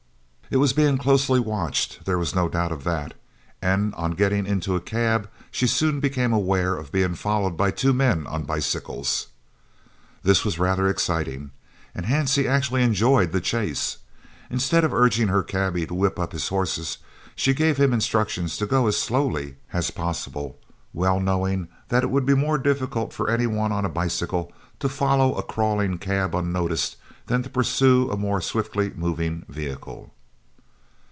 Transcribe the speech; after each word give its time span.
It 0.53 0.59
was 0.59 0.73
being 0.73 0.97
closely 0.97 1.39
watched, 1.39 2.03
there 2.03 2.17
was 2.17 2.35
no 2.35 2.49
doubt 2.49 2.73
of 2.73 2.83
that, 2.83 3.13
and 3.61 3.95
on 3.95 4.11
getting 4.11 4.45
into 4.45 4.75
a 4.75 4.81
cab 4.81 5.29
she 5.49 5.65
soon 5.65 6.01
became 6.01 6.33
aware 6.33 6.75
of 6.75 6.91
being 6.91 7.15
followed 7.15 7.55
by 7.55 7.71
two 7.71 7.93
men 7.93 8.27
on 8.27 8.43
bicycles. 8.43 9.27
This 10.23 10.43
was 10.43 10.59
rather 10.59 10.89
exciting, 10.89 11.51
and 11.95 12.05
Hansie 12.05 12.49
actually 12.49 12.83
enjoyed 12.83 13.31
the 13.31 13.39
chase. 13.39 13.99
Instead 14.49 14.83
of 14.83 14.93
urging 14.93 15.29
her 15.29 15.41
cabby 15.41 15.85
to 15.87 15.93
whip 15.93 16.19
up 16.19 16.33
his 16.33 16.49
horses, 16.49 16.97
she 17.33 17.53
gave 17.53 17.77
him 17.77 17.93
instructions 17.93 18.57
to 18.57 18.65
go 18.65 18.87
as 18.87 18.99
slowly 18.99 19.55
as 19.71 19.89
possible, 19.89 20.59
well 20.91 21.21
knowing 21.21 21.69
that 21.87 22.03
it 22.03 22.09
would 22.11 22.25
be 22.25 22.35
more 22.35 22.57
difficult 22.57 23.13
for 23.13 23.29
any 23.29 23.47
one 23.47 23.71
on 23.71 23.85
a 23.85 23.89
bicycle 23.89 24.51
to 24.81 24.89
follow 24.89 25.33
a 25.35 25.43
crawling 25.43 25.97
cab 25.97 26.35
unnoticed 26.35 26.97
than 27.27 27.41
to 27.41 27.49
pursue 27.49 28.11
a 28.11 28.17
more 28.17 28.41
swiftly 28.41 28.91
moving 28.97 29.45
vehicle. 29.47 30.13